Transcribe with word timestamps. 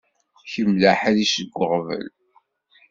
Kemm 0.51 0.71
d 0.81 0.83
aḥric 0.91 1.29
seg 1.35 1.49
uɣbel. 1.61 2.07